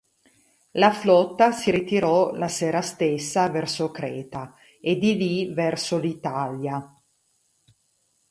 [0.71, 6.91] La flotta si ritirò la sera stessa verso Creta e di lì verso l'Italia.